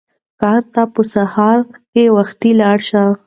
[0.41, 1.59] کار ته په سهار
[1.93, 3.03] کې وختي لاړ شه.